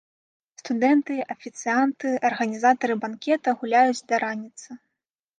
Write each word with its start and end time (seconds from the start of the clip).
Студэнты, 0.59 1.17
афіцыянты, 1.33 2.13
арганізатары 2.29 2.95
банкета 3.03 3.49
гуляюць 3.59 4.05
да 4.13 4.21
раніцы. 4.25 4.69